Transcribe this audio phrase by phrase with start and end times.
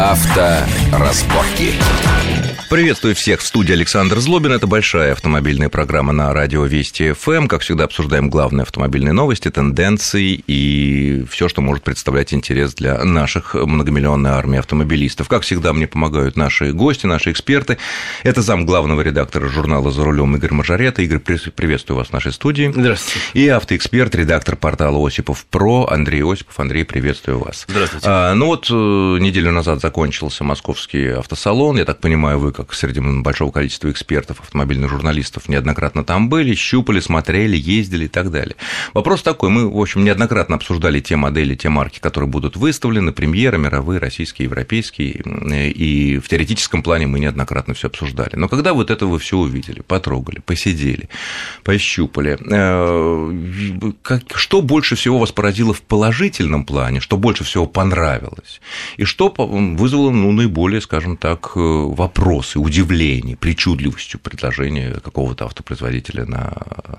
[0.00, 1.78] Авторазборки.
[2.70, 4.52] Приветствую всех в студии Александр Злобин.
[4.52, 7.48] Это большая автомобильная программа на радио Вести ФМ.
[7.48, 13.54] Как всегда, обсуждаем главные автомобильные новости, тенденции и все, что может представлять интерес для наших
[13.54, 15.26] многомиллионной армии автомобилистов.
[15.26, 17.76] Как всегда, мне помогают наши гости, наши эксперты.
[18.22, 21.02] Это зам главного редактора журнала «За рулем» Игорь Мажарета.
[21.02, 22.70] Игорь, приветствую вас в нашей студии.
[22.72, 23.26] Здравствуйте.
[23.34, 26.60] И автоэксперт, редактор портала «Осипов Про» Андрей Осипов.
[26.60, 27.64] Андрей, приветствую вас.
[27.66, 28.06] Здравствуйте.
[28.08, 31.76] А, ну вот, э, неделю назад закончился московский автосалон.
[31.76, 37.00] Я так понимаю, вы как среди большого количества экспертов, автомобильных журналистов неоднократно там были, щупали,
[37.00, 38.56] смотрели, ездили и так далее.
[38.94, 43.58] Вопрос такой, мы, в общем, неоднократно обсуждали те модели, те марки, которые будут выставлены, премьеры,
[43.58, 45.22] мировые, российские, европейские,
[45.70, 48.36] и в теоретическом плане мы неоднократно все обсуждали.
[48.36, 51.08] Но когда вот это вы все увидели, потрогали, посидели,
[51.64, 58.60] пощупали, э, что больше всего вас поразило в положительном плане, что больше всего понравилось,
[58.96, 61.60] и что вызвало ну, наиболее, скажем так, э,
[62.50, 66.52] вопросы вопросы, удивление, причудливостью предложения какого-то автопроизводителя на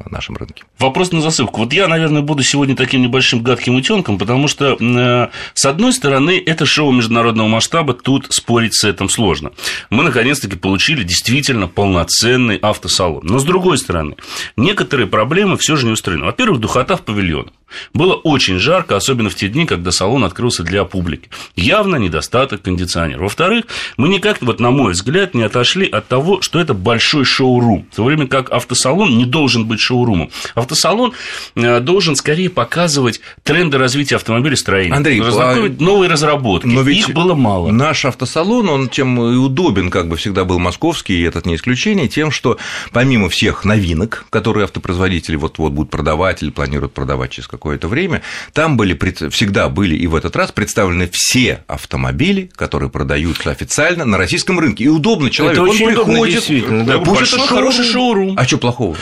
[0.10, 0.64] нашем рынке.
[0.80, 1.62] Вопрос на засыпку.
[1.62, 6.42] Вот я, наверное, буду сегодня таким небольшим гадким утенком, потому что, э, с одной стороны,
[6.46, 9.52] это шоу международного масштаба, тут спорить с этим сложно.
[9.90, 13.22] Мы, наконец-таки, получили действительно полноценный автосалон.
[13.24, 14.16] Но, с другой стороны,
[14.58, 16.26] некоторые проблемы все же не устранены.
[16.26, 17.54] Во-первых, духота в павильонах.
[17.94, 21.30] Было очень жарко, особенно в те дни, когда салон открылся для публики.
[21.56, 23.22] Явно недостаток кондиционера.
[23.22, 23.66] Во-вторых,
[23.98, 27.88] мы никак, вот на мой взгляд, не отошли от того, что это большой шоурум.
[27.92, 30.30] В то время как автосалон не должен быть шоурумом.
[30.56, 31.14] Автосалон
[31.56, 34.96] э, должен скорее показывать тренды развития автомобилестроения.
[34.96, 35.84] Андрей, разработать а...
[35.84, 36.68] новые разработки.
[36.68, 37.72] Но ведь Их было мало.
[37.72, 42.08] Наш автосалон, он тем и удобен, как бы всегда был московский, и этот не исключение,
[42.08, 42.58] тем, что
[42.92, 48.23] помимо всех новинок, которые автопроизводители вот-вот будут продавать или планируют продавать через какое-то время,
[48.54, 48.98] там были,
[49.30, 54.86] всегда были и в этот раз представлены все автомобили, которые продаются официально на российском рынке.
[54.86, 56.97] И удобно человек, это он очень приходит, удобно, да.
[57.00, 58.34] Пусть это хороший шоурум.
[58.36, 58.97] А что плохого?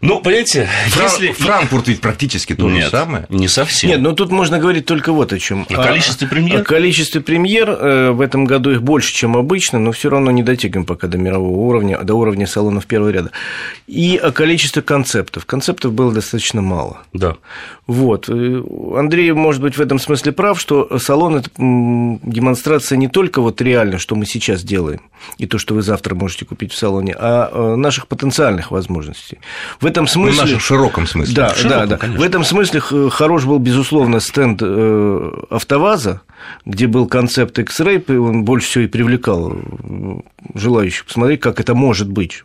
[0.00, 1.04] Ну, понимаете, Фран...
[1.04, 1.32] если...
[1.32, 3.26] Франкфурт ведь практически то Нет, же самое.
[3.28, 3.90] не совсем.
[3.90, 5.66] Нет, ну тут можно говорить только вот о чем.
[5.68, 6.60] О количестве премьер?
[6.62, 10.42] О количестве премьер э, в этом году их больше, чем обычно, но все равно не
[10.42, 13.30] дотягиваем пока до мирового уровня, до уровня салонов первого ряда.
[13.86, 15.44] И о количестве концептов.
[15.44, 17.02] Концептов было достаточно мало.
[17.12, 17.36] Да.
[17.86, 18.30] Вот.
[18.30, 18.62] Э,
[18.96, 23.98] Андрей, может быть, в этом смысле прав, что салон– это демонстрация не только вот реально,
[23.98, 25.02] что мы сейчас делаем,
[25.36, 29.40] и то, что вы завтра можете купить в салоне, а э, наших потенциальных возможностей.
[29.78, 30.54] В этом смысле…
[30.54, 31.34] Ну, широком смысле.
[31.34, 32.06] Да, широком, да, да.
[32.06, 32.80] В этом смысле
[33.10, 36.22] хорош был, безусловно, стенд э, АвтоВАЗа,
[36.64, 39.56] где был концепт X-Ray, он больше всего и привлекал
[40.54, 42.44] желающих посмотреть, как это может быть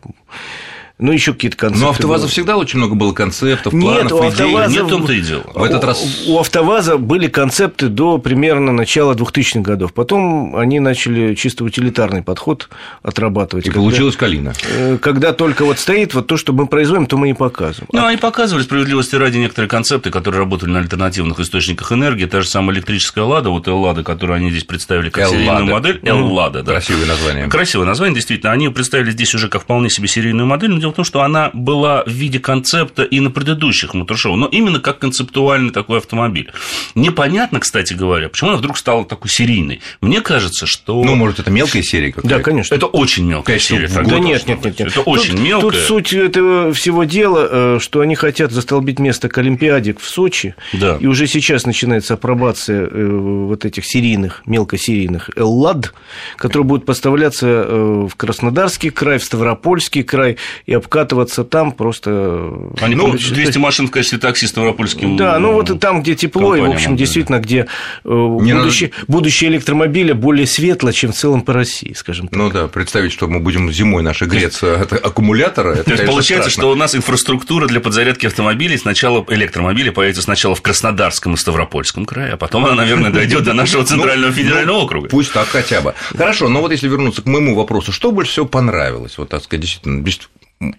[0.98, 1.84] ну, еще какие-то концепты.
[1.84, 2.30] Но АвтоВАЗа было.
[2.30, 4.70] всегда очень много было концептов, Нет, планов, АвтоВАЗа...
[4.70, 4.80] идей.
[4.80, 5.44] Нет, том-то и дело.
[5.54, 6.24] В этот раз...
[6.26, 9.92] У АвтоВАЗа были концепты до примерно начала 2000-х годов.
[9.92, 12.70] Потом они начали чисто утилитарный подход
[13.02, 13.66] отрабатывать.
[13.66, 14.54] И когда, получилась калина.
[14.70, 17.90] Э, когда только вот стоит вот то, что мы производим, то мы и показываем.
[17.92, 18.08] Ну, а...
[18.08, 22.24] они показывали справедливости ради некоторые концепты, которые работали на альтернативных источниках энергии.
[22.24, 25.38] Та же самая электрическая «Лада», вот «Эллада», которую они здесь представили как Эллада.
[25.38, 26.00] серийную модель.
[26.04, 26.72] «Эллада», да.
[26.72, 27.48] Красивое название.
[27.48, 28.52] Красивое название, действительно.
[28.52, 31.50] Они представили здесь уже как вполне себе серийную модель, но дело в том, что она
[31.52, 36.50] была в виде концепта и на предыдущих мотошоу, но именно как концептуальный такой автомобиль.
[36.94, 39.80] Непонятно, кстати говоря, почему она вдруг стала такой серийной.
[40.00, 41.02] Мне кажется, что...
[41.02, 42.36] Ну, может, это мелкая серия какая-то?
[42.36, 42.74] Да, конечно.
[42.74, 44.08] Это очень мелкая конечно, серия.
[44.08, 44.88] Да нет, нет, нет, нет.
[44.88, 45.70] Это очень тут, мелкая.
[45.70, 50.54] Тут суть этого всего дела, э, что они хотят застолбить место к Олимпиаде в Сочи,
[50.72, 50.96] да.
[51.00, 55.92] и уже сейчас начинается апробация э, вот этих серийных, мелкосерийных «Эллад»,
[56.36, 60.36] которые будут поставляться э, в Краснодарский край, в Ставропольский край
[60.66, 62.52] и обкатываться там просто...
[62.80, 66.60] Они, ну, 200 машин в качестве такси Ставропольским Да, ну вот там, где тепло, и,
[66.60, 67.66] в общем, действительно, где
[68.04, 69.12] э, будущее, надо...
[69.12, 72.38] будущее электромобиля более светло, чем в целом по России, скажем так.
[72.38, 76.50] Ну да, представить, что мы будем зимой наши греться от аккумулятора, это, То есть, получается,
[76.50, 76.62] страшно.
[76.62, 82.04] что у нас инфраструктура для подзарядки автомобилей сначала, электромобилей появится сначала в Краснодарском и Ставропольском
[82.04, 85.08] крае, а потом она, наверное, дойдет до нашего ну, центрального ну, федерального округа.
[85.08, 85.94] Пусть так хотя бы.
[86.16, 89.18] Хорошо, но вот если вернуться к моему вопросу, что больше всего понравилось?
[89.18, 90.02] Вот, так сказать, действительно,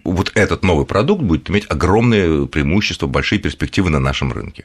[0.04, 4.64] вот этот новый продукт будет иметь огромные преимущества, большие перспективы на нашем рынке.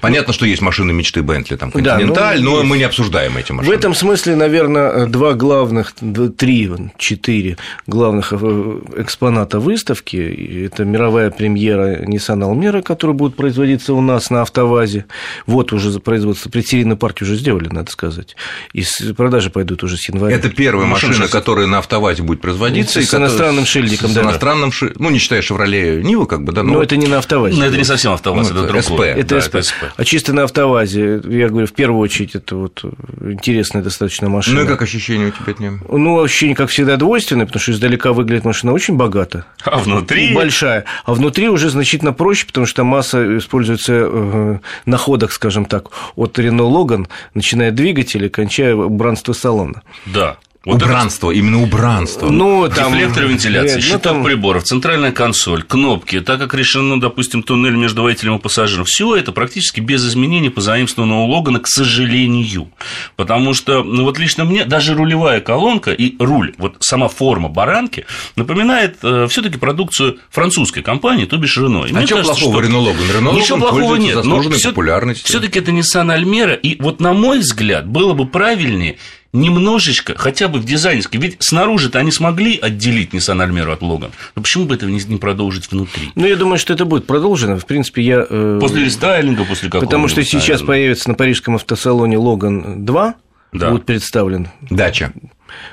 [0.00, 3.50] Понятно, что есть машины мечты Бентли, там Континенталь, да, ну, но мы не обсуждаем эти
[3.50, 3.74] машины.
[3.74, 5.94] В этом смысле, наверное, два главных,
[6.36, 7.56] три, четыре
[7.88, 14.42] главных э, экспоната выставки– это мировая премьера Nissan Almera, которая будет производиться у нас на
[14.42, 15.06] АвтоВАЗе.
[15.46, 18.36] Вот уже производство, предсерийную партию уже сделали, надо сказать.
[18.74, 18.84] И
[19.16, 20.36] продажи пойдут уже с января.
[20.36, 23.00] Это первая машина, машина которая на АвтоВАЗе будет производиться.
[23.00, 24.22] С, и с иностранным шильдиком, с да.
[24.22, 27.06] иностранным иностранном, ши- ну, не считая «Шевроле», «Нивы», как бы, да, но, но это не
[27.06, 27.58] на автовазе.
[27.58, 29.14] Ну, это не совсем автоваз, ну, это, это другое.
[29.14, 29.54] Это, да, СП.
[29.54, 29.74] это СП.
[29.96, 32.82] А чисто на автовазе, я говорю, в первую очередь, это вот
[33.22, 34.60] интересная достаточно машина.
[34.60, 35.80] Ну, и как ощущение у тебя от нее?
[35.88, 39.44] Ну, ощущение, как всегда, двойственное, потому что издалека выглядит машина очень богато.
[39.64, 40.34] А внутри?
[40.34, 40.84] Большая.
[41.04, 46.38] А внутри уже значительно проще, потому что масса используется э, на ходах, скажем так, от
[46.38, 49.82] Renault Logan, начиная от двигателя, кончая убранство салона.
[50.06, 50.36] Да.
[50.64, 51.38] Вот убранство, это...
[51.40, 52.28] именно убранство.
[52.28, 52.92] Ну, там...
[52.92, 54.24] Дефлектор вентиляции, Нет, ну, там...
[54.24, 56.20] приборов, центральная консоль, кнопки.
[56.20, 61.22] Так как решено, допустим, туннель между водителем и пассажиром, все это практически без изменений позаимствовано
[61.22, 62.70] у Логана, к сожалению.
[63.16, 68.06] Потому что, ну, вот лично мне даже рулевая колонка и руль, вот сама форма баранки
[68.36, 71.90] напоминает э, все таки продукцию французской компании, то бишь Renault.
[71.92, 72.60] а что плохого что...
[72.60, 73.20] Renault Logan?
[73.20, 74.24] Renault Ничего плохого нет.
[74.24, 75.26] Но популярностью.
[75.26, 78.98] все таки это Nissan Almera, и вот, на мой взгляд, было бы правильнее
[79.32, 84.42] немножечко, хотя бы в дизайнерской, ведь снаружи-то они смогли отделить Nissan Almera от Logan, но
[84.42, 86.10] почему бы этого не продолжить внутри?
[86.14, 88.26] Ну, я думаю, что это будет продолжено, в принципе, я...
[88.28, 88.58] Э...
[88.60, 93.14] После рестайлинга, после какого Потому что сейчас появится на парижском автосалоне Logan 2,
[93.52, 93.70] да.
[93.70, 94.48] будет представлен.
[94.70, 95.12] Дача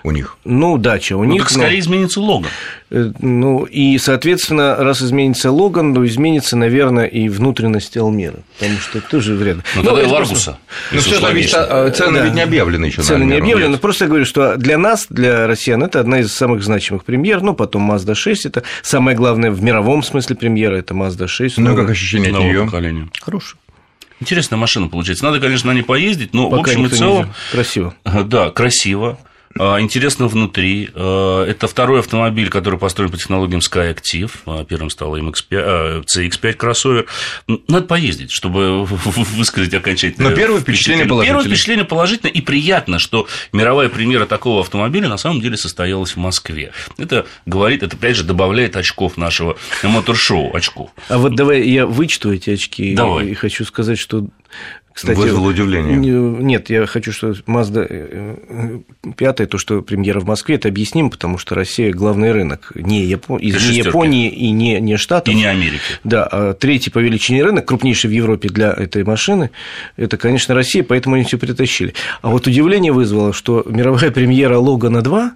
[0.04, 0.38] у них.
[0.46, 1.44] Ну, дача у ну, них.
[1.44, 1.80] Так скорее но...
[1.80, 2.50] изменится Логан.
[2.92, 9.02] Э, ну, и, соответственно, раз изменится Логан, то изменится, наверное, и внутренность Алмеры, потому что
[9.02, 9.64] тоже вряд ли.
[9.76, 10.58] Ну, тогда и Ларгуса.
[10.92, 12.26] Ну, все зависит, а, цены да.
[12.26, 13.02] ведь не объявлены еще.
[13.02, 16.64] Цены не объявлены, просто я говорю, что для нас, для россиян, это одна из самых
[16.64, 21.28] значимых премьер, ну, потом Mazda 6, это самое главное в мировом смысле премьера, это Mazda
[21.28, 21.58] 6.
[21.58, 23.10] Ну, как ощущение от нее?
[23.22, 23.60] Хорошее.
[24.20, 25.24] Интересная машина получается.
[25.24, 27.34] Надо, конечно, на ней поездить, но Пока в общем и целом.
[27.52, 27.94] Красиво.
[28.04, 29.18] Да, красиво.
[29.58, 30.90] А, интересно внутри.
[30.94, 34.32] А, это второй автомобиль, который построен по технологиям Sky Active.
[34.46, 37.06] А, первым стал MX-5, CX-5 кроссовер.
[37.68, 40.30] Надо поездить, чтобы высказать окончательно.
[40.30, 41.42] Но первое впечатление положительное.
[41.42, 42.34] Первое впечатление положительное.
[42.34, 46.72] И приятно, что мировая премьера такого автомобиля на самом деле состоялась в Москве.
[46.98, 50.92] Это говорит, это опять же добавляет очков нашего мотор-шоу, очков.
[51.08, 52.94] А вот давай я вычту эти очки.
[52.96, 53.28] Давай.
[53.28, 54.28] И хочу сказать, что
[55.00, 55.96] кстати, Вызвало удивление.
[55.96, 57.88] Нет, я хочу, что Mazda
[59.16, 63.06] 5, э, то, что премьера в Москве, это объяснимо, потому что Россия главный рынок не,
[63.06, 63.40] Япон...
[63.40, 65.34] из не Японии и не, не Штатов.
[65.34, 65.80] И не Америки.
[66.04, 69.52] Да, а третий по величине рынок, крупнейший в Европе для этой машины,
[69.96, 71.94] это, конечно, Россия, поэтому они все притащили.
[72.22, 75.32] А вот удивление вызвало, что мировая премьера Логана 2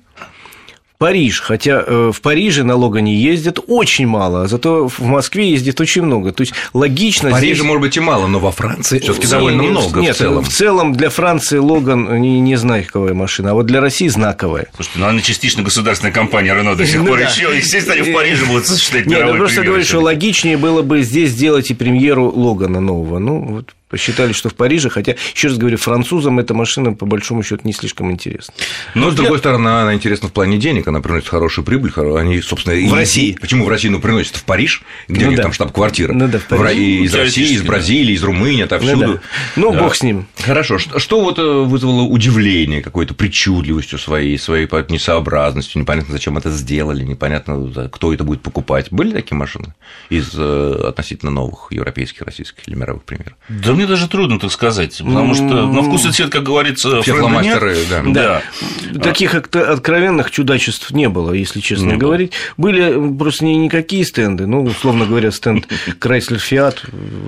[1.03, 5.81] Париж, хотя э, в Париже на Логане ездят очень мало, а зато в Москве ездит
[5.81, 6.31] очень много.
[6.31, 7.27] То есть логично.
[7.27, 7.65] В Париже, здесь...
[7.65, 9.99] может быть, и мало, но во Франции все-таки довольно много.
[9.99, 10.45] Нет, в целом.
[10.45, 14.67] в целом для Франции Логан не, не знаковая машина, а вот для России знаковая.
[14.75, 18.45] Слушайте, ну она частично государственная компания Рено до сих пор еще, естественно, они в Париже
[18.45, 22.79] будут осуществлять Нет, я просто говорю, что логичнее было бы здесь сделать и премьеру Логана
[22.79, 23.19] нового.
[23.19, 27.43] Ну, вот посчитали, что в Париже, хотя, еще раз говорю, французам эта машина, по большому
[27.43, 28.51] счету, не слишком интересна.
[28.95, 32.75] Но, с другой стороны, она интересна в плане денег, она приносит хорошую прибыль, они, собственно,
[32.75, 32.91] в и...
[32.91, 33.37] России.
[33.39, 35.43] Почему в России, ну, приносят в Париж, где ну, у них да.
[35.43, 36.75] там штаб-квартира, ну, да, в Париж.
[36.75, 39.05] из России, из Бразилии, из Румынии, отовсюду.
[39.05, 39.21] Ну, да.
[39.57, 39.79] ну да.
[39.81, 40.25] бог с ним.
[40.39, 46.49] Хорошо, что, что вот э, вызвало удивление какой-то причудливостью своей, своей несообразностью, непонятно, зачем это
[46.49, 48.87] сделали, непонятно, кто это будет покупать.
[48.89, 49.75] Были такие машины
[50.09, 53.33] из э, относительно новых европейских, российских или мировых примеров?
[53.49, 57.77] Да мне даже трудно так сказать потому что на вкус и цвет, как говорится, фломастеры,
[57.89, 58.03] да.
[58.05, 58.99] да.
[58.99, 62.31] Таких откровенных чудачеств не было, если честно не говорить.
[62.57, 62.71] Было.
[62.71, 65.67] Были просто не никакие стенды, ну, условно говоря, стенд
[65.99, 66.77] Chrysler Fiat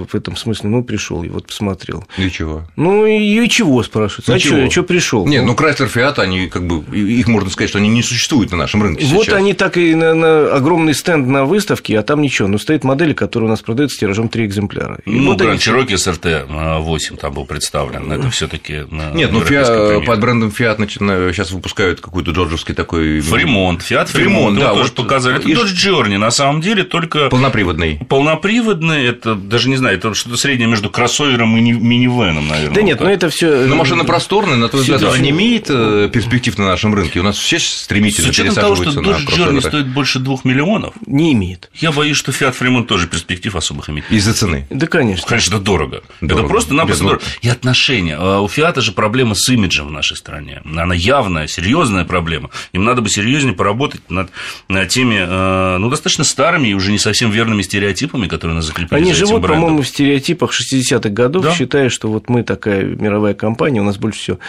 [0.09, 2.05] в этом смысле, ну, пришел и вот посмотрел.
[2.17, 2.63] И чего?
[2.75, 4.33] Ну, и чего, спрашивается?
[4.33, 5.27] А что, что пришел?
[5.27, 8.57] Нет, ну, Chrysler Fiat, они как бы, их можно сказать, что они не существуют на
[8.57, 12.47] нашем рынке Вот они так и на, на огромный стенд на выставке, а там ничего,
[12.47, 14.99] но стоит модели, которые у нас продаются тиражом три экземпляра.
[15.05, 18.11] И ну, вот Grand Cherokee SRT 8 там был представлен.
[18.11, 20.75] Это все-таки Нет, ну Fiat, под брендом Fiat
[21.33, 23.21] сейчас выпускают какой-то доджевский такой.
[23.21, 25.37] Freemont, Fiat Freemont, да, вот показали.
[25.37, 27.99] Это Dodge Journey, на самом деле, только полноприводный.
[28.07, 32.75] Полноприводный, это даже не знаю, это что-то среднее между кроссовером и минивеном, наверное.
[32.75, 33.65] Да нет, ну это все.
[33.65, 37.19] Но машина просторная, на твой взгляд, она не имеет э, перспектив на нашем рынке.
[37.19, 41.33] У нас все стремительно С учетом того, что Dodge Journey стоит больше двух миллионов, не
[41.33, 41.69] имеет.
[41.75, 44.09] Я боюсь, что Fiat Freemont тоже перспектив особых имеет.
[44.11, 44.67] Из-за цены.
[44.69, 45.27] Да, конечно.
[45.27, 46.01] Конечно, дорого.
[46.35, 46.47] Дорого.
[46.47, 48.17] Это просто-напросто дорого и отношения.
[48.19, 50.61] А у Фиата же проблема с имиджем в нашей стране.
[50.65, 52.49] Она явная, серьезная проблема.
[52.73, 54.29] Им надо бы серьезнее поработать над,
[54.67, 58.99] над теми, э, ну, достаточно старыми и уже не совсем верными стереотипами, которые нас закрепили
[58.99, 61.53] Они за живут, этим по-моему, в стереотипах 60-х годов, да?
[61.53, 64.39] считая, что вот мы такая мировая компания, у нас больше всего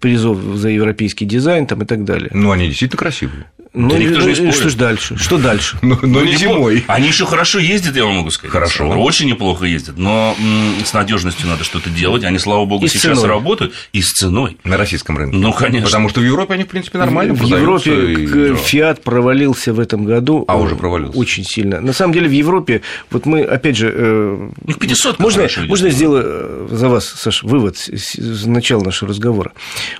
[0.00, 2.30] призов за европейский дизайн там, и так далее.
[2.32, 3.46] Ну, они действительно красивые.
[3.78, 4.54] Ну, Да никто же не спорит.
[4.54, 5.16] что ж дальше?
[5.18, 5.78] Что дальше?
[5.82, 6.38] Но, но не неплохо.
[6.38, 6.84] зимой.
[6.88, 8.50] Они еще хорошо ездят, я вам могу сказать.
[8.52, 8.88] Хорошо.
[8.88, 9.98] Очень неплохо ездят.
[9.98, 12.24] Но м, с надежностью надо что-то делать.
[12.24, 13.28] Они, слава богу, И сейчас ценой.
[13.28, 13.74] работают.
[13.92, 14.56] И с ценой.
[14.64, 15.36] На российском рынке.
[15.36, 15.86] Ну, конечно.
[15.86, 19.78] Потому что в Европе они, в принципе, нормально В продаются Европе и- Фиат провалился в
[19.80, 20.44] этом году.
[20.48, 21.18] А, уже провалился.
[21.18, 21.80] Очень сильно.
[21.80, 22.80] На самом деле в Европе,
[23.10, 23.92] вот мы, опять же...
[23.94, 25.68] э, Ну, к 500 Можно, идет.
[25.68, 29.52] можно я сделаю э, за вас, Саш, вывод с с начала нашего разговора.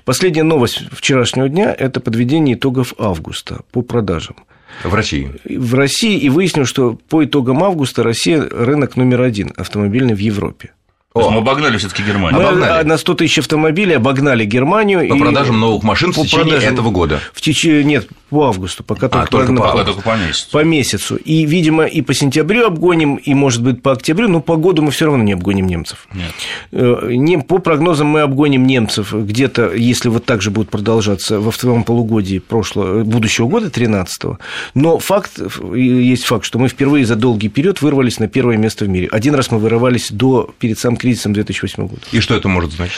[0.06, 4.37] Последняя новость вчерашнего дня– это подведение итогов августа по продажам.
[4.85, 5.30] в России.
[5.44, 10.73] В России и выяснилось, что по итогам августа Россия рынок номер один автомобильный в Европе.
[11.16, 12.40] То есть мы обогнали все-таки Германию.
[12.40, 12.87] Мы Обогнали.
[12.87, 15.08] на 100 тысяч автомобилей обогнали Германию.
[15.08, 17.20] По и- продажам новых машин в по течение продажам- этого года.
[17.32, 19.66] В течение, нет, по августу, пока только, только прогноз.
[19.66, 20.49] по Пока только по месяцу.
[20.52, 21.16] по месяцу.
[21.16, 24.90] И, видимо, и по сентябрю обгоним, и, может быть, по октябрю, но по году мы
[24.90, 26.06] все равно не обгоним немцев.
[26.14, 26.30] Нет.
[26.73, 31.85] Э, По прогнозам мы обгоним немцев где-то, если вот так же будет продолжаться во втором
[31.85, 34.38] полугодии прошлого, будущего года, 13
[34.75, 35.32] Но факт,
[35.75, 39.08] есть факт, что мы впервые за долгий период вырвались на первое место в мире.
[39.12, 42.00] Один раз мы вырывались до, перед самым кризисом 2008 года.
[42.10, 42.96] И что это может значить?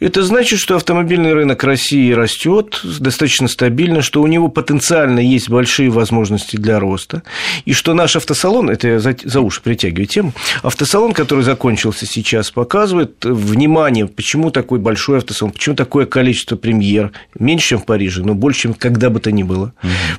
[0.00, 5.88] Это значит, что автомобильный рынок России растет достаточно стабильно, что у него потенциально есть большие
[5.88, 7.22] возможности для роста,
[7.64, 10.32] и что наш автосалон, это я за, за уши притягиваю тему,
[10.64, 17.68] автосалон, который закончился сейчас, показывает внимание, почему такой большой автосалон, почему такое количество премьер, меньше,
[17.68, 19.74] чем в Париже, но больше, чем когда бы то ни было.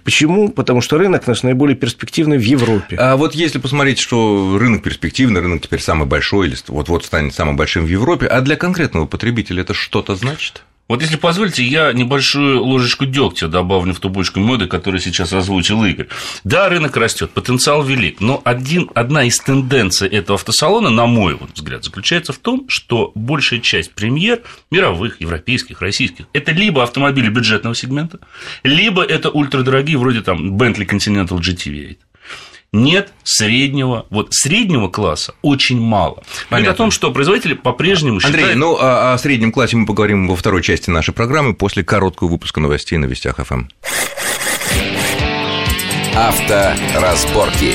[0.06, 0.48] Почему?
[0.48, 2.96] Потому что рынок наш наиболее перспективный в Европе.
[2.96, 7.55] А вот если посмотреть, что рынок перспективный, рынок теперь самый большой, или вот-вот станет самым
[7.58, 10.63] большим в Европе, а для конкретного потребителя это что-то значит?
[10.88, 15.84] Вот если позволите, я небольшую ложечку дегтя добавлю в ту бочку меда, которую сейчас озвучил
[15.84, 16.10] Игорь.
[16.44, 21.84] Да, рынок растет, потенциал велик, но один, одна из тенденций этого автосалона, на мой взгляд,
[21.84, 28.20] заключается в том, что большая часть премьер мировых, европейских, российских, это либо автомобили бюджетного сегмента,
[28.62, 31.98] либо это ультрадорогие, вроде там Bentley Continental GT8
[32.84, 36.15] нет среднего, вот среднего класса очень мало.
[36.15, 36.72] Говорит Понятно.
[36.72, 38.58] о том, что производители по-прежнему Андрей, считают...
[38.58, 42.60] ну а о среднем классе мы поговорим во второй части нашей программы после короткого выпуска
[42.60, 43.63] новостей на Вестях ФМ.
[46.15, 47.74] Авторазборки.